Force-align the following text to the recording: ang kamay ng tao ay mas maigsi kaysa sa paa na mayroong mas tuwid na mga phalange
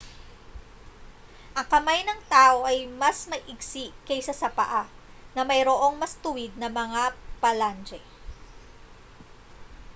ang 1.57 1.67
kamay 1.73 1.99
ng 2.03 2.21
tao 2.35 2.57
ay 2.69 2.77
mas 3.01 3.19
maigsi 3.31 3.85
kaysa 4.07 4.33
sa 4.41 4.49
paa 4.57 4.83
na 5.37 5.41
mayroong 5.49 5.93
mas 6.01 6.13
tuwid 6.23 6.49
na 6.61 6.69
mga 6.81 7.01
phalange 7.39 7.99